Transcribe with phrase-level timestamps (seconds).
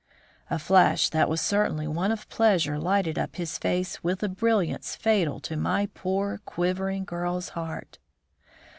[0.49, 4.95] A flash that was certainly one of pleasure lighted up his face with a brilliance
[4.95, 7.99] fatal to my poor, quivering girl's heart.